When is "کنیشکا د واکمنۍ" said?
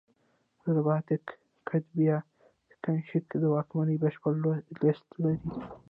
2.83-3.95